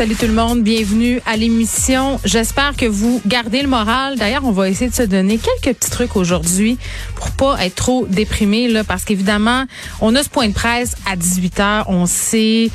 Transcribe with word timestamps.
Salut 0.00 0.16
tout 0.16 0.28
le 0.28 0.32
monde, 0.32 0.62
bienvenue 0.62 1.20
à 1.26 1.36
l'émission. 1.36 2.18
J'espère 2.24 2.74
que 2.74 2.86
vous 2.86 3.20
gardez 3.26 3.60
le 3.60 3.68
moral. 3.68 4.16
D'ailleurs, 4.16 4.46
on 4.46 4.50
va 4.50 4.70
essayer 4.70 4.88
de 4.88 4.94
se 4.94 5.02
donner 5.02 5.36
quelques 5.36 5.76
petits 5.76 5.90
trucs 5.90 6.16
aujourd'hui 6.16 6.78
pour 7.16 7.30
pas 7.32 7.62
être 7.66 7.74
trop 7.74 8.06
déprimé 8.06 8.66
là 8.68 8.82
parce 8.82 9.04
qu'évidemment, 9.04 9.66
on 10.00 10.14
a 10.14 10.22
ce 10.22 10.30
point 10.30 10.48
de 10.48 10.54
presse 10.54 10.96
à 11.04 11.16
18h, 11.16 11.84
on 11.88 12.06
sait 12.06 12.70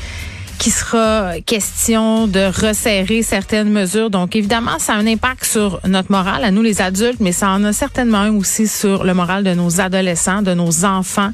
qui 0.58 0.72
sera 0.72 1.34
question 1.46 2.28
de 2.28 2.40
resserrer 2.66 3.24
certaines 3.24 3.70
mesures. 3.70 4.10
Donc, 4.10 4.36
évidemment, 4.36 4.80
ça 4.80 4.94
a 4.94 4.98
un 4.98 5.08
impact 5.08 5.46
sur 5.46 5.80
notre 5.86 6.12
morale, 6.12 6.44
à 6.44 6.52
nous 6.52 6.62
les 6.62 6.82
adultes, 6.82 7.20
mais 7.20 7.32
ça 7.32 7.50
en 7.50 7.64
a 7.64 7.74
certainement 7.74 8.20
un 8.20 8.36
aussi 8.36 8.68
sur 8.68 9.04
le 9.04 9.14
moral 9.14 9.44
de 9.44 9.54
nos 9.54 9.82
adolescents, 9.82 10.42
de 10.42 10.54
nos 10.54 10.86
enfants, 10.86 11.32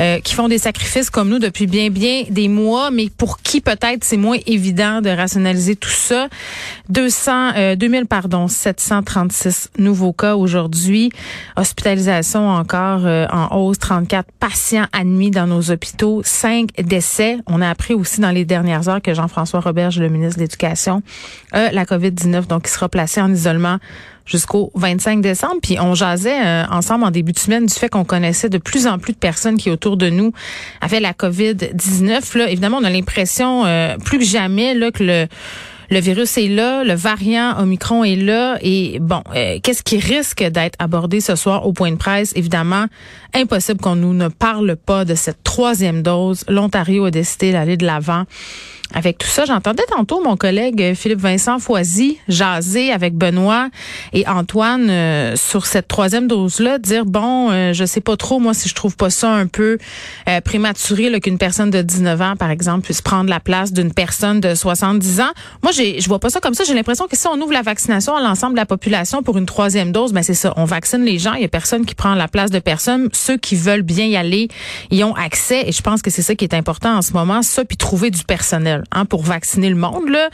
euh, 0.00 0.18
qui 0.20 0.34
font 0.34 0.48
des 0.48 0.58
sacrifices 0.58 1.10
comme 1.10 1.28
nous 1.28 1.38
depuis 1.38 1.66
bien, 1.66 1.90
bien 1.90 2.24
des 2.30 2.48
mois, 2.48 2.90
mais 2.90 3.08
pour 3.10 3.38
qui 3.38 3.60
peut-être 3.60 4.04
c'est 4.04 4.16
moins 4.16 4.38
évident 4.46 5.00
de 5.00 5.10
rationaliser 5.10 5.76
tout 5.76 5.88
ça. 5.90 6.28
200, 6.88 7.52
euh, 7.56 7.76
2000, 7.76 8.06
pardon, 8.06 8.48
736 8.48 9.70
nouveaux 9.78 10.12
cas 10.12 10.36
aujourd'hui. 10.36 11.10
Hospitalisation 11.56 12.48
encore 12.48 13.02
euh, 13.04 13.26
en 13.30 13.56
hausse, 13.56 13.78
34 13.78 14.28
patients 14.38 14.86
admis 14.92 15.30
dans 15.30 15.46
nos 15.46 15.70
hôpitaux, 15.70 16.22
5 16.24 16.70
décès. 16.82 17.38
On 17.46 17.60
a 17.60 17.68
appris 17.68 17.94
aussi 17.94 18.20
dans 18.20 18.30
les 18.30 18.44
derniers 18.44 18.63
dernières 18.64 18.88
heures 18.88 19.02
que 19.02 19.14
Jean-François 19.14 19.60
Roberge, 19.60 19.98
le 19.98 20.08
ministre 20.08 20.36
de 20.36 20.42
l'Éducation, 20.42 21.02
a 21.52 21.70
la 21.70 21.84
COVID-19, 21.84 22.46
donc 22.46 22.62
il 22.66 22.70
sera 22.70 22.88
placé 22.88 23.20
en 23.20 23.32
isolement 23.32 23.78
jusqu'au 24.26 24.70
25 24.74 25.20
décembre. 25.20 25.56
Puis 25.62 25.78
on 25.78 25.94
jasait 25.94 26.44
euh, 26.44 26.64
ensemble 26.70 27.04
en 27.04 27.10
début 27.10 27.32
de 27.32 27.38
semaine 27.38 27.66
du 27.66 27.74
fait 27.74 27.88
qu'on 27.88 28.04
connaissait 28.04 28.48
de 28.48 28.58
plus 28.58 28.86
en 28.86 28.98
plus 28.98 29.12
de 29.12 29.18
personnes 29.18 29.56
qui 29.58 29.70
autour 29.70 29.96
de 29.96 30.08
nous 30.08 30.32
avaient 30.80 31.00
la 31.00 31.12
COVID-19. 31.12 32.38
Là, 32.38 32.50
évidemment, 32.50 32.78
on 32.80 32.84
a 32.84 32.90
l'impression 32.90 33.66
euh, 33.66 33.96
plus 33.98 34.18
que 34.18 34.24
jamais 34.24 34.74
là, 34.74 34.90
que 34.90 35.04
le 35.04 35.26
le 35.90 36.00
virus 36.00 36.36
est 36.38 36.48
là, 36.48 36.84
le 36.84 36.94
variant 36.94 37.58
Omicron 37.58 38.04
est 38.04 38.16
là 38.16 38.58
et 38.60 38.98
bon, 39.00 39.22
euh, 39.34 39.58
qu'est-ce 39.62 39.82
qui 39.82 39.98
risque 39.98 40.42
d'être 40.42 40.76
abordé 40.78 41.20
ce 41.20 41.36
soir 41.36 41.66
au 41.66 41.72
point 41.72 41.90
de 41.90 41.96
presse? 41.96 42.32
Évidemment, 42.36 42.86
impossible 43.34 43.80
qu'on 43.80 43.96
nous 43.96 44.14
ne 44.14 44.28
parle 44.28 44.76
pas 44.76 45.04
de 45.04 45.14
cette 45.14 45.42
troisième 45.42 46.02
dose. 46.02 46.44
L'Ontario 46.48 47.04
a 47.06 47.10
décidé 47.10 47.52
d'aller 47.52 47.76
de 47.76 47.86
l'avant 47.86 48.24
avec 48.94 49.18
tout 49.18 49.28
ça. 49.28 49.44
J'entendais 49.44 49.84
tantôt 49.90 50.22
mon 50.22 50.36
collègue 50.36 50.94
Philippe 50.94 51.20
Vincent 51.20 51.58
Foisy 51.58 52.18
jaser 52.28 52.92
avec 52.92 53.14
Benoît 53.14 53.68
et 54.12 54.26
Antoine 54.26 54.88
euh, 54.88 55.36
sur 55.36 55.66
cette 55.66 55.88
troisième 55.88 56.28
dose-là, 56.28 56.78
dire 56.78 57.04
bon, 57.04 57.50
euh, 57.50 57.72
je 57.72 57.84
sais 57.84 58.00
pas 58.00 58.16
trop 58.16 58.38
moi 58.38 58.54
si 58.54 58.68
je 58.68 58.74
trouve 58.74 58.96
pas 58.96 59.10
ça 59.10 59.30
un 59.30 59.46
peu 59.46 59.78
euh, 60.28 60.40
prématuré 60.40 61.10
qu'une 61.20 61.38
personne 61.38 61.70
de 61.70 61.82
19 61.82 62.20
ans, 62.20 62.36
par 62.36 62.50
exemple, 62.50 62.84
puisse 62.84 63.02
prendre 63.02 63.28
la 63.28 63.40
place 63.40 63.72
d'une 63.72 63.92
personne 63.92 64.40
de 64.40 64.54
70 64.54 65.20
ans. 65.20 65.32
Moi, 65.62 65.72
j'ai, 65.72 66.00
je 66.00 66.08
vois 66.08 66.18
pas 66.18 66.30
ça 66.30 66.40
comme 66.40 66.54
ça. 66.54 66.64
J'ai 66.64 66.74
l'impression 66.74 67.06
que 67.06 67.16
si 67.16 67.26
on 67.26 67.40
ouvre 67.40 67.52
la 67.52 67.62
vaccination 67.62 68.16
à 68.16 68.22
l'ensemble 68.22 68.54
de 68.54 68.58
la 68.58 68.66
population 68.66 69.22
pour 69.22 69.38
une 69.38 69.46
troisième 69.46 69.92
dose, 69.92 70.12
ben 70.12 70.22
c'est 70.22 70.34
ça. 70.34 70.52
On 70.56 70.64
vaccine 70.64 71.04
les 71.04 71.18
gens. 71.18 71.34
Il 71.34 71.42
y 71.42 71.44
a 71.44 71.48
personne 71.48 71.84
qui 71.84 71.94
prend 71.94 72.14
la 72.14 72.28
place 72.28 72.50
de 72.50 72.58
personne. 72.58 73.08
Ceux 73.12 73.36
qui 73.36 73.56
veulent 73.56 73.82
bien 73.82 74.06
y 74.06 74.16
aller, 74.16 74.48
y 74.90 75.02
ont 75.04 75.14
accès. 75.14 75.68
Et 75.68 75.72
je 75.72 75.82
pense 75.82 76.02
que 76.02 76.10
c'est 76.10 76.22
ça 76.22 76.34
qui 76.34 76.44
est 76.44 76.54
important 76.54 76.96
en 76.96 77.02
ce 77.02 77.12
moment, 77.12 77.42
ça 77.42 77.64
puis 77.64 77.76
trouver 77.76 78.10
du 78.10 78.24
personnel. 78.24 78.83
Hein, 78.92 79.04
pour 79.04 79.22
vacciner 79.22 79.68
le 79.68 79.76
monde. 79.76 80.08
Là. 80.08 80.28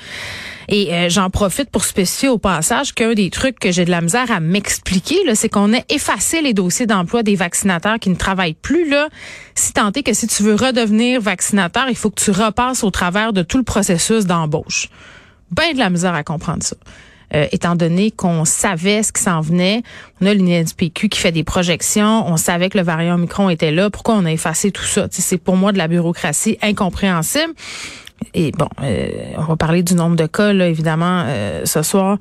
Et 0.69 0.95
euh, 0.95 1.09
j'en 1.09 1.31
profite 1.31 1.71
pour 1.71 1.85
spécifier 1.85 2.29
au 2.29 2.39
passage 2.39 2.93
qu'un 2.95 3.15
des 3.15 3.31
trucs 3.31 3.59
que 3.59 3.73
j'ai 3.73 3.85
de 3.85 3.91
la 3.91 4.01
misère 4.01 4.31
à 4.31 4.41
m'expliquer, 4.41 5.17
c'est 5.35 5.49
qu'on 5.49 5.75
a 5.75 5.81
effacé 5.89 6.43
les 6.43 6.55
dossiers 6.55 6.87
d'emploi 6.87 7.23
des 7.23 7.35
vaccinateurs 7.35 7.99
qui 7.99 8.11
ne 8.11 8.15
travaillent 8.15 8.55
plus. 8.55 8.89
Là. 8.89 9.09
Si 9.55 9.73
tant 9.73 9.93
est 9.93 10.03
que 10.03 10.13
si 10.13 10.27
tu 10.27 10.43
veux 10.43 10.55
redevenir 10.55 11.21
vaccinateur, 11.21 11.87
il 11.89 11.97
faut 11.97 12.11
que 12.11 12.21
tu 12.21 12.31
repasses 12.31 12.85
au 12.85 12.91
travers 12.91 13.33
de 13.33 13.43
tout 13.43 13.59
le 13.59 13.65
processus 13.65 14.27
d'embauche. 14.27 14.89
Ben 15.51 15.73
de 15.73 15.79
la 15.79 15.91
misère 15.91 16.15
à 16.15 16.23
comprendre 16.23 16.63
ça. 16.63 16.77
Euh, 17.33 17.47
étant 17.53 17.77
donné 17.77 18.11
qu'on 18.11 18.45
savait 18.45 19.05
ce 19.05 19.13
qui 19.13 19.23
s'en 19.23 19.41
venait. 19.41 19.83
On 20.21 20.27
a 20.27 20.35
l'INSPQ 20.35 21.09
qui 21.09 21.21
fait 21.21 21.31
des 21.31 21.45
projections. 21.45 22.27
On 22.27 22.37
savait 22.37 22.69
que 22.71 22.79
le 22.79 22.83
variant 22.83 23.15
Omicron 23.15 23.51
était 23.51 23.71
là. 23.71 23.89
Pourquoi 23.89 24.17
on 24.17 24.25
a 24.25 24.33
effacé 24.33 24.73
tout 24.73 24.83
ça? 24.85 25.07
C'est 25.11 25.39
pour 25.39 25.55
moi 25.55 25.71
de 25.71 25.79
la 25.79 25.87
bureaucratie 25.87 26.59
incompréhensible. 26.61 27.53
Et 28.35 28.53
bon, 28.53 28.69
euh, 28.83 29.09
on 29.39 29.45
va 29.45 29.57
parler 29.57 29.83
du 29.83 29.95
nombre 29.95 30.17
de 30.17 30.27
cas, 30.27 30.53
évidemment, 30.53 31.25
euh, 31.27 31.63
ce 31.65 31.83
soir. 31.83 32.19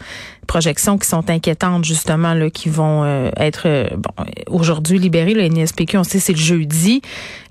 Projections 0.47 0.97
qui 0.97 1.07
sont 1.07 1.29
inquiétantes, 1.29 1.85
justement, 1.85 2.33
là, 2.33 2.49
qui 2.49 2.69
vont 2.69 3.03
euh, 3.03 3.29
être 3.37 3.89
bon 3.95 4.25
aujourd'hui 4.47 4.97
libérées. 4.97 5.35
Le 5.35 5.43
NSPQ, 5.43 5.97
on 5.97 6.03
sait, 6.03 6.19
c'est 6.19 6.33
le 6.33 6.39
jeudi. 6.39 7.01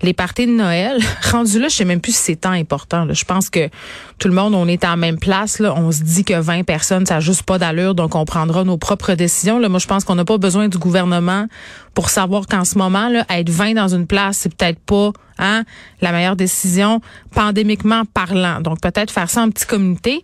Les 0.01 0.13
parties 0.13 0.47
de 0.47 0.51
Noël, 0.51 0.99
rendu 1.31 1.59
là, 1.59 1.69
je 1.69 1.75
sais 1.75 1.85
même 1.85 2.01
plus 2.01 2.13
si 2.13 2.23
c'est 2.23 2.35
tant 2.35 2.51
important. 2.51 3.07
Je 3.09 3.23
pense 3.23 3.49
que 3.49 3.69
tout 4.17 4.27
le 4.27 4.33
monde, 4.33 4.53
on 4.53 4.67
est 4.67 4.83
à 4.83 4.97
même 4.97 5.19
place. 5.19 5.61
On 5.61 5.91
se 5.91 6.03
dit 6.03 6.25
que 6.25 6.37
20 6.37 6.63
personnes, 6.63 7.05
ça 7.05 7.15
n'a 7.15 7.19
juste 7.21 7.43
pas 7.43 7.57
d'allure, 7.57 7.95
donc 7.95 8.15
on 8.15 8.25
prendra 8.25 8.65
nos 8.65 8.77
propres 8.77 9.13
décisions. 9.13 9.59
Moi, 9.69 9.79
je 9.79 9.87
pense 9.87 10.03
qu'on 10.03 10.15
n'a 10.15 10.25
pas 10.25 10.37
besoin 10.37 10.67
du 10.67 10.77
gouvernement 10.77 11.45
pour 11.93 12.09
savoir 12.09 12.47
qu'en 12.47 12.65
ce 12.65 12.77
moment, 12.77 13.07
là, 13.07 13.25
être 13.29 13.49
20 13.49 13.75
dans 13.75 13.87
une 13.87 14.07
place, 14.07 14.39
c'est 14.39 14.53
peut-être 14.53 14.79
pas 14.79 15.11
Hein, 15.39 15.63
la 16.01 16.11
meilleure 16.11 16.35
décision 16.35 17.01
pandémiquement 17.33 18.03
parlant. 18.05 18.59
Donc 18.59 18.81
peut-être 18.81 19.09
faire 19.09 19.29
ça 19.29 19.41
en 19.41 19.49
petite 19.49 19.69
communauté. 19.69 20.21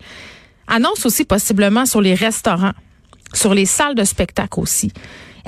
Annonce 0.68 1.06
aussi 1.06 1.24
possiblement 1.24 1.86
sur 1.86 2.02
les 2.02 2.16
restaurants, 2.16 2.74
sur 3.34 3.54
les 3.54 3.66
salles 3.66 3.96
de 3.96 4.04
spectacle 4.04 4.60
aussi. 4.60 4.92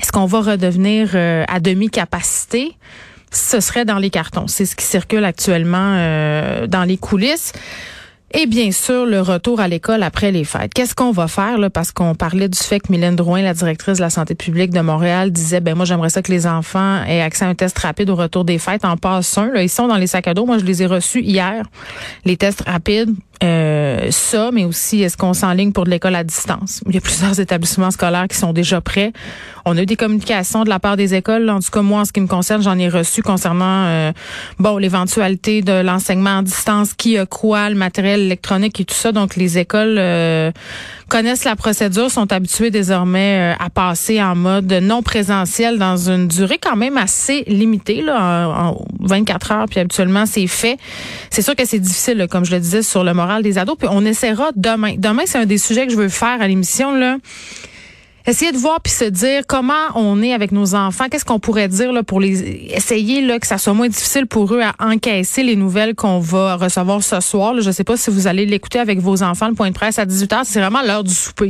Est-ce 0.02 0.12
qu'on 0.12 0.26
va 0.26 0.42
redevenir 0.42 1.12
euh, 1.16 1.44
à 1.50 1.60
demi-capacité? 1.60 2.78
Ce 3.30 3.60
serait 3.60 3.84
dans 3.84 3.98
les 3.98 4.10
cartons. 4.10 4.48
C'est 4.48 4.66
ce 4.66 4.76
qui 4.76 4.86
circule 4.86 5.26
actuellement 5.26 5.96
euh, 5.98 6.68
dans 6.68 6.84
les 6.84 6.98
coulisses. 6.98 7.52
Et 8.34 8.46
bien 8.46 8.72
sûr, 8.72 9.06
le 9.06 9.22
retour 9.22 9.62
à 9.62 9.70
l'école 9.70 10.04
après 10.04 10.32
les 10.34 10.44
fêtes. 10.44 10.74
Qu'est-ce 10.74 10.94
qu'on 10.94 11.12
va 11.12 11.30
faire 11.30 11.58
là? 11.58 11.70
Parce 11.70 11.92
qu'on 11.92 12.14
parlait 12.14 12.50
du 12.50 12.60
fait 12.60 12.82
que 12.82 12.92
Mylène 12.92 13.16
Drouin, 13.16 13.42
la 13.42 13.54
directrice 13.54 13.98
de 13.98 14.02
la 14.02 14.10
santé 14.10 14.36
publique 14.36 14.72
de 14.72 14.82
Montréal, 14.82 15.32
disait 15.32 15.62
ben 15.62 15.76
moi 15.76 15.86
j'aimerais 15.86 16.10
ça 16.10 16.22
que 16.22 16.32
les 16.32 16.46
enfants 16.46 17.04
aient 17.06 17.22
accès 17.22 17.46
à 17.46 17.48
un 17.48 17.56
test 17.56 17.80
rapide 17.80 18.10
au 18.10 18.16
retour 18.16 18.44
des 18.44 18.60
fêtes 18.60 18.84
en 18.84 18.98
passe 18.98 19.38
un. 19.38 19.50
Là, 19.54 19.64
ils 19.64 19.70
sont 19.70 19.88
dans 19.88 19.96
les 19.96 20.08
sacs 20.08 20.28
à 20.28 20.34
dos. 20.34 20.46
Moi 20.46 20.58
je 20.58 20.66
les 20.66 20.84
ai 20.84 20.88
reçus 20.88 21.22
hier. 21.22 21.66
Les 22.26 22.36
tests 22.36 22.64
rapides 22.68 23.16
euh, 23.44 24.08
ça, 24.10 24.50
mais 24.52 24.66
aussi 24.66 25.04
est-ce 25.04 25.16
qu'on 25.16 25.34
s'enligne 25.34 25.72
pour 25.72 25.86
de 25.86 25.90
l'école 25.90 26.16
à 26.16 26.24
distance? 26.24 26.82
Il 26.88 26.96
y 26.96 26.98
a 26.98 27.02
plusieurs 27.02 27.40
établissements 27.40 27.92
scolaires 27.92 28.28
qui 28.28 28.38
sont 28.38 28.54
déjà 28.54 28.82
prêts. 28.82 29.14
On 29.66 29.78
a 29.78 29.82
eu 29.82 29.86
des 29.86 29.96
communications 29.96 30.64
de 30.64 30.70
la 30.70 30.80
part 30.80 30.98
des 30.98 31.14
écoles. 31.14 31.50
En 31.50 31.60
tout 31.60 31.70
cas, 31.72 31.82
moi, 31.82 32.02
en 32.02 32.06
ce 32.06 32.14
qui 32.14 32.22
me 32.22 32.28
concerne, 32.28 32.62
j'en 32.62 32.78
ai 32.78 32.90
reçu 32.90 33.22
concernant 33.22 33.86
euh, 33.86 34.12
bon 34.60 34.78
l'éventualité 34.78 35.62
de 35.62 35.82
l'enseignement 35.82 36.40
à 36.40 36.42
distance, 36.42 36.94
qui 36.94 37.18
a 37.18 37.26
quoi, 37.26 37.70
le 37.70 37.76
matériel 37.76 38.22
électronique 38.22 38.80
et 38.80 38.86
tout 38.86 38.96
ça. 38.96 39.12
Donc, 39.12 39.36
les 39.36 39.58
écoles 39.58 39.98
euh, 40.00 40.52
connaissent 41.10 41.44
la 41.44 41.56
procédure, 41.56 42.12
sont 42.12 42.32
habituées 42.32 42.72
désormais 42.72 43.56
à 43.60 43.70
passer 43.70 44.22
en 44.22 44.36
mode 44.36 44.72
non 44.72 45.02
présentiel 45.02 45.78
dans 45.78 46.10
une 46.10 46.28
durée 46.28 46.60
quand 46.62 46.76
même 46.76 46.98
assez 46.98 47.44
limitée, 47.48 48.02
là, 48.02 48.50
en, 48.50 48.86
24 49.02 49.52
heures. 49.52 49.66
Puis 49.70 49.80
habituellement, 49.80 50.26
c'est 50.26 50.48
fait. 50.48 50.78
C'est 51.30 51.42
sûr 51.42 51.56
que 51.56 51.66
c'est 51.66 51.80
difficile, 51.80 52.28
comme 52.30 52.46
je 52.46 52.52
le 52.52 52.60
disais, 52.60 52.82
sur 52.82 53.04
le 53.04 53.42
des 53.42 53.58
ados. 53.58 53.76
Puis 53.78 53.88
on 53.92 54.06
essaiera 54.06 54.52
demain. 54.56 54.96
Demain, 54.98 55.24
c'est 55.26 55.40
un 55.40 55.46
des 55.46 55.58
sujets 55.58 55.86
que 55.86 55.92
je 55.92 55.98
veux 55.98 56.10
faire 56.10 56.42
à 56.42 56.48
l'émission. 56.48 56.94
là. 56.94 57.18
Essayer 58.28 58.52
de 58.52 58.58
voir 58.58 58.82
puis 58.82 58.92
se 58.92 59.06
dire 59.06 59.44
comment 59.48 59.74
on 59.96 60.22
est 60.22 60.34
avec 60.34 60.52
nos 60.52 60.76
enfants, 60.76 61.06
qu'est-ce 61.10 61.24
qu'on 61.24 61.40
pourrait 61.40 61.70
dire 61.70 61.94
là 61.94 62.04
pour 62.04 62.20
les 62.20 62.74
essayer 62.74 63.22
là 63.22 63.40
que 63.40 63.48
ça 63.48 63.58
soit 63.58 63.74
moins 63.74 63.88
difficile 63.88 64.28
pour 64.28 64.54
eux 64.54 64.62
à 64.62 64.76
encaisser 64.86 65.44
les 65.44 65.56
nouvelles 65.56 65.96
qu'on 65.96 66.20
va 66.20 66.58
recevoir 66.58 67.02
ce 67.02 67.22
soir. 67.22 67.56
Je 67.62 67.72
sais 67.72 67.86
pas 67.86 67.96
si 67.96 68.10
vous 68.10 68.28
allez 68.28 68.46
l'écouter 68.46 68.80
avec 68.80 69.00
vos 69.00 69.24
enfants 69.24 69.48
le 69.48 69.54
point 69.54 69.70
de 69.70 69.74
presse 69.74 69.98
à 69.98 70.06
18h, 70.06 70.42
c'est 70.44 70.60
vraiment 70.60 70.82
l'heure 70.82 71.06
du 71.06 71.14
souper 71.14 71.48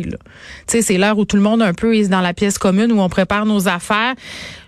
c'est 0.68 0.98
l'heure 0.98 1.18
où 1.18 1.26
tout 1.26 1.36
le 1.36 1.42
monde 1.42 1.62
un 1.62 1.74
peu 1.74 1.96
est 1.96 2.08
dans 2.08 2.22
la 2.22 2.34
pièce 2.34 2.58
commune 2.58 2.92
où 2.92 3.00
on 3.00 3.10
prépare 3.10 3.46
nos 3.46 3.68
affaires. 3.68 4.14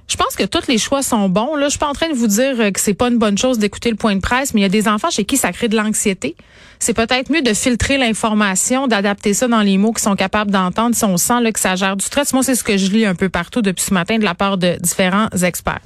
Je 0.10 0.16
pense 0.16 0.36
que 0.36 0.44
tous 0.44 0.68
les 0.68 0.80
choix 0.80 1.04
sont 1.04 1.30
bons. 1.30 1.56
Là, 1.56 1.66
je 1.66 1.72
suis 1.72 1.80
pas 1.80 1.88
en 1.88 1.94
train 1.94 2.10
de 2.10 2.16
vous 2.16 2.28
dire 2.28 2.58
que 2.74 2.80
c'est 2.80 2.96
pas 2.96 3.10
une 3.10 3.20
bonne 3.20 3.38
chose 3.38 3.60
d'écouter 3.60 3.92
le 3.92 3.96
point 3.96 4.16
de 4.16 4.22
presse, 4.22 4.56
mais 4.56 4.62
il 4.62 4.64
y 4.64 4.66
a 4.66 4.70
des 4.70 4.88
enfants 4.88 5.12
chez 5.12 5.24
qui 5.24 5.38
ça 5.38 5.52
crée 5.52 5.68
de 5.68 5.78
l'anxiété. 5.78 6.36
C'est 6.80 6.96
peut-être 6.96 7.32
mieux 7.32 7.44
de 7.44 7.54
filtrer 7.54 7.98
l'information, 7.98 8.88
d'adapter 8.88 9.36
ça 9.36 9.48
dans 9.48 9.62
les 9.62 9.78
mots 9.78 9.92
qu'ils 9.92 10.02
sont 10.02 10.16
capables 10.16 10.50
d'entendre 10.50 10.96
si 10.96 11.06
on 11.06 11.18
sent 11.18 11.42
là, 11.42 11.52
que 11.52 11.60
ça 11.60 11.76
gère 11.76 11.96
du 11.96 12.04
stress. 12.04 12.34
Moi, 12.34 12.42
c'est 12.42 12.56
ce 12.56 12.64
que 12.64 12.76
je 12.76 12.90
lis 12.90 13.06
un 13.06 13.14
peu 13.14 13.30
partout 13.30 13.62
depuis 13.62 13.84
ce 13.84 13.94
matin 13.94 14.18
de 14.18 14.24
la 14.24 14.34
part 14.34 14.58
de 14.58 14.78
différents 14.82 15.30
experts. 15.44 15.82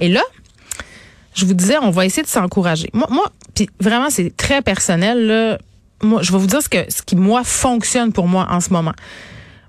Et 0.00 0.08
là, 0.08 0.22
je 1.34 1.44
vous 1.44 1.54
disais, 1.54 1.76
on 1.80 1.90
va 1.90 2.04
essayer 2.04 2.24
de 2.24 2.28
s'encourager. 2.28 2.90
Moi, 2.92 3.06
moi 3.10 3.30
puis 3.54 3.70
vraiment, 3.78 4.10
c'est 4.10 4.36
très 4.36 4.62
personnel. 4.62 5.58
Moi, 6.02 6.22
je 6.22 6.32
vais 6.32 6.38
vous 6.38 6.46
dire 6.46 6.62
ce 6.62 6.68
que 6.68 6.84
ce 6.88 7.02
qui 7.02 7.14
moi 7.14 7.44
fonctionne 7.44 8.12
pour 8.12 8.26
moi 8.26 8.48
en 8.50 8.60
ce 8.60 8.70
moment. 8.70 8.94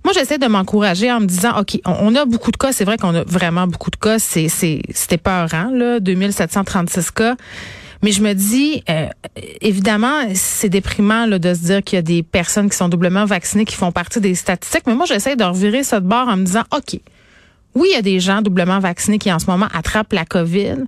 Moi, 0.04 0.14
j'essaie 0.14 0.38
de 0.38 0.48
m'encourager 0.48 1.12
en 1.12 1.22
me 1.22 1.26
disant, 1.26 1.58
OK, 1.60 1.80
on, 1.86 2.14
a 2.16 2.26
beaucoup 2.26 2.52
de 2.52 2.58
cas. 2.58 2.74
C'est 2.74 2.84
vrai 2.84 2.98
qu'on 2.98 3.16
a 3.16 3.24
vraiment 3.24 3.68
beaucoup 3.68 3.90
de 3.90 3.96
cas. 3.96 4.20
C'est, 4.20 4.50
c'est, 4.50 4.82
c'était 4.94 5.18
peurant, 5.18 5.70
là, 5.72 6.00
2736 6.00 7.12
cas. 7.12 7.36
Mais 8.02 8.12
je 8.12 8.22
me 8.22 8.34
dis, 8.34 8.84
euh, 8.90 9.08
évidemment, 9.62 10.24
c'est 10.34 10.68
déprimant 10.68 11.26
là, 11.26 11.40
de 11.40 11.54
se 11.54 11.62
dire 11.62 11.84
qu'il 11.84 11.96
y 11.96 12.00
a 12.00 12.02
des 12.02 12.22
personnes 12.22 12.70
qui 12.70 12.76
sont 12.76 12.90
doublement 12.90 13.24
vaccinées 13.24 13.64
qui 13.64 13.76
font 13.76 13.94
partie 13.94 14.20
des 14.20 14.36
statistiques. 14.36 14.84
Mais 14.88 14.96
moi, 14.96 15.06
j'essaie 15.06 15.38
de 15.38 15.44
revirer 15.46 15.84
ça 15.84 16.02
de 16.02 16.08
bord 16.08 16.28
en 16.28 16.36
me 16.36 16.44
disant, 16.44 16.64
OK, 16.76 17.00
oui, 17.76 17.88
il 17.92 17.96
y 17.96 17.98
a 17.98 18.02
des 18.02 18.20
gens 18.20 18.42
doublement 18.42 18.80
vaccinés 18.80 19.20
qui 19.20 19.32
en 19.32 19.40
ce 19.40 19.46
moment 19.50 19.68
attrapent 19.74 20.12
la 20.12 20.26
COVID. 20.26 20.84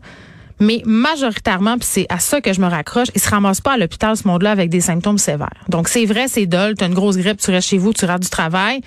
Mais 0.59 0.81
majoritairement, 0.85 1.77
puis 1.77 1.87
c'est 1.89 2.05
à 2.09 2.19
ça 2.19 2.41
que 2.41 2.53
je 2.53 2.61
me 2.61 2.67
raccroche, 2.67 3.07
ils 3.13 3.21
se 3.21 3.29
ramassent 3.29 3.61
pas 3.61 3.73
à 3.73 3.77
l'hôpital 3.77 4.15
ce 4.15 4.27
monde-là 4.27 4.51
avec 4.51 4.69
des 4.69 4.81
symptômes 4.81 5.17
sévères. 5.17 5.65
Donc 5.69 5.89
c'est 5.89 6.05
vrai, 6.05 6.27
c'est 6.27 6.45
dole, 6.45 6.75
tu 6.75 6.83
as 6.83 6.87
une 6.87 6.93
grosse 6.93 7.17
grippe, 7.17 7.39
tu 7.39 7.51
restes 7.51 7.69
chez 7.69 7.77
vous, 7.77 7.93
tu 7.93 8.05
rates 8.05 8.21
du 8.21 8.29
travail. 8.29 8.81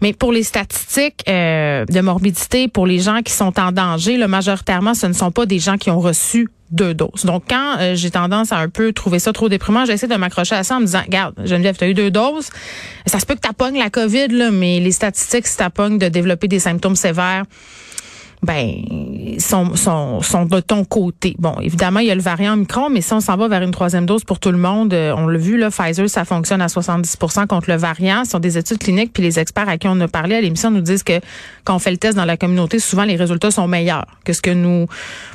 Mais 0.00 0.12
pour 0.12 0.32
les 0.32 0.42
statistiques 0.42 1.22
euh, 1.28 1.84
de 1.86 2.00
morbidité, 2.00 2.66
pour 2.66 2.86
les 2.86 2.98
gens 2.98 3.22
qui 3.22 3.32
sont 3.32 3.58
en 3.60 3.70
danger, 3.70 4.16
là, 4.16 4.26
majoritairement, 4.26 4.94
ce 4.94 5.06
ne 5.06 5.12
sont 5.12 5.30
pas 5.30 5.46
des 5.46 5.60
gens 5.60 5.78
qui 5.78 5.90
ont 5.90 6.00
reçu 6.00 6.48
deux 6.72 6.92
doses. 6.92 7.24
Donc, 7.24 7.44
quand 7.48 7.76
euh, 7.78 7.94
j'ai 7.94 8.10
tendance 8.10 8.50
à 8.50 8.56
un 8.56 8.68
peu 8.68 8.92
trouver 8.92 9.20
ça 9.20 9.32
trop 9.32 9.48
déprimant, 9.48 9.84
j'essaie 9.84 10.08
de 10.08 10.16
m'accrocher 10.16 10.56
à 10.56 10.64
ça 10.64 10.76
en 10.76 10.80
me 10.80 10.86
disant, 10.86 11.02
regarde, 11.04 11.34
Geneviève, 11.44 11.76
tu 11.76 11.84
as 11.84 11.88
eu 11.88 11.94
deux 11.94 12.10
doses. 12.10 12.48
Ça 13.06 13.20
se 13.20 13.26
peut 13.26 13.36
que 13.36 13.46
tu 13.46 13.78
la 13.78 13.90
COVID, 13.90 14.28
là, 14.28 14.50
mais 14.50 14.80
les 14.80 14.90
statistiques, 14.90 15.46
si 15.46 15.56
tu 15.56 15.98
de 15.98 16.08
développer 16.08 16.48
des 16.48 16.58
symptômes 16.58 16.96
sévères, 16.96 17.44
ben 18.42 18.82
sont, 19.38 19.76
sont, 19.76 20.20
sont 20.20 20.46
de 20.46 20.60
ton 20.60 20.84
côté. 20.84 21.36
Bon, 21.38 21.54
évidemment, 21.60 22.00
il 22.00 22.08
y 22.08 22.10
a 22.10 22.14
le 22.14 22.20
variant 22.20 22.56
micron, 22.56 22.90
mais 22.90 23.00
si 23.00 23.12
on 23.12 23.20
s'en 23.20 23.36
va 23.36 23.46
vers 23.46 23.62
une 23.62 23.70
troisième 23.70 24.04
dose 24.04 24.24
pour 24.24 24.40
tout 24.40 24.50
le 24.50 24.58
monde, 24.58 24.92
euh, 24.92 25.14
on 25.16 25.28
l'a 25.28 25.38
vu, 25.38 25.56
là, 25.56 25.70
Pfizer, 25.70 26.08
ça 26.08 26.24
fonctionne 26.24 26.60
à 26.60 26.66
70% 26.66 27.46
contre 27.46 27.70
le 27.70 27.76
variant. 27.76 28.24
Ce 28.24 28.32
sont 28.32 28.40
des 28.40 28.58
études 28.58 28.78
cliniques, 28.78 29.12
puis 29.12 29.22
les 29.22 29.38
experts 29.38 29.68
à 29.68 29.78
qui 29.78 29.86
on 29.86 30.00
a 30.00 30.08
parlé 30.08 30.34
à 30.34 30.40
l'émission 30.40 30.72
nous 30.72 30.80
disent 30.80 31.04
que 31.04 31.20
quand 31.64 31.76
on 31.76 31.78
fait 31.78 31.92
le 31.92 31.98
test 31.98 32.16
dans 32.16 32.24
la 32.24 32.36
communauté, 32.36 32.80
souvent 32.80 33.04
les 33.04 33.16
résultats 33.16 33.52
sont 33.52 33.68
meilleurs 33.68 34.06
que 34.24 34.32
ce 34.32 34.42
que 34.42 34.50
nous 34.50 34.86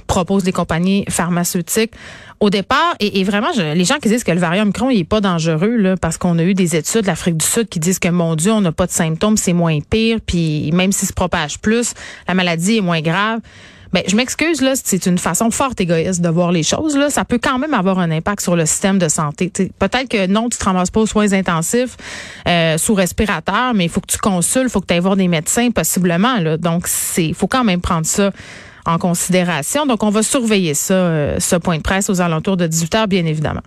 proposent 0.07 0.45
les 0.45 0.51
compagnies 0.51 1.06
pharmaceutiques 1.10 1.94
au 2.39 2.50
départ, 2.50 2.95
et, 3.00 3.24
vraiment, 3.24 3.48
les 3.57 3.86
gens 3.86 3.98
qui 3.98 4.10
disent 4.10 4.24
que 4.24 4.31
le 4.31 4.39
variant 4.39 4.63
Omicron 4.63 4.89
il 4.89 5.00
est 5.00 5.04
pas 5.04 5.22
dangereux, 5.22 5.75
là, 5.75 5.98
parce 5.98 6.18
qu'on 6.18 6.38
a 6.38 6.44
eu 6.44 6.54
des 6.54 6.75
études 6.75 7.01
de 7.01 7.07
l'Afrique 7.07 7.38
du 7.38 7.45
Sud 7.45 7.68
qui 7.68 7.80
disent 7.80 8.00
que, 8.00 8.10
mon 8.10 8.36
Dieu, 8.36 8.51
on 8.51 8.62
n'a 8.62 8.72
pas 8.72 8.86
de 8.86 8.92
symptômes, 8.92 9.38
c'est 9.38 9.54
moins 9.54 9.80
pire, 9.80 10.19
puis 10.25 10.72
même 10.72 10.92
s'il 10.92 11.07
se 11.07 11.13
propage 11.13 11.60
plus, 11.60 11.94
la 12.28 12.34
maladie 12.34 12.78
est 12.78 12.81
moins 12.81 13.01
grave. 13.01 13.39
Ben, 13.94 14.04
je 14.06 14.16
m'excuse, 14.16 14.62
là, 14.62 14.74
c'est 14.75 15.06
une 15.06 15.18
façon 15.18 15.50
forte 15.50 15.80
égoïste 15.80 16.22
de 16.22 16.30
voir 16.30 16.51
les 16.51 16.63
choses. 16.63 16.98
Là. 16.98 17.10
Ça 17.10 17.24
peut 17.25 17.39
quand 17.42 17.57
même 17.57 17.74
avoir 17.74 18.00
un 18.00 18.12
impact 18.12 18.42
sur 18.42 18.56
le 18.56 18.66
système 18.66 19.00
de 19.00 19.07
santé. 19.07 19.51
Peut-être 19.80 20.10
que 20.10 20.28
non, 20.28 20.50
tu 20.50 20.57
te 20.57 20.66
ramasses 20.66 20.92
pas 20.92 21.00
aux 21.00 21.06
soins 21.06 21.31
intensifs 21.34 21.95
euh, 22.48 22.78
sous 22.78 22.94
respirateur, 22.94 23.74
mais 23.74 23.86
il 23.86 23.89
faut 23.89 24.01
que 24.01 24.12
tu 24.12 24.18
consultes, 24.18 24.66
il 24.66 24.69
faut 24.69 24.81
que 24.81 24.88
tu 24.88 24.94
ailles 24.94 25.00
voir 25.00 25.16
des 25.16 25.28
médecins, 25.28 25.72
possiblement. 25.72 26.38
Là. 26.39 26.57
Donc, 26.57 26.88
c'est 26.88 27.34
faut 27.34 27.48
quand 27.48 27.63
même 27.63 27.81
prendre 27.81 28.06
ça 28.06 28.31
en 28.88 28.98
considération. 28.98 29.86
Donc, 29.86 30.01
on 30.01 30.10
va 30.10 30.24
surveiller 30.24 30.74
ça, 30.74 30.94
euh, 30.94 31.39
ce 31.39 31.56
point 31.57 31.78
de 31.78 31.84
presse 31.84 32.10
aux 32.10 32.22
alentours 32.22 32.57
de 32.57 32.66
18 32.66 32.95
heures, 32.95 33.07
bien 33.07 33.25
évidemment. 33.25 33.62